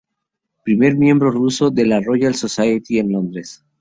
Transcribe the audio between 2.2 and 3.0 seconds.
Society